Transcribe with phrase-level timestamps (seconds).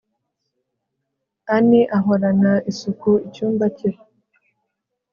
[1.55, 3.89] Ann ahorana isuku icyumba cye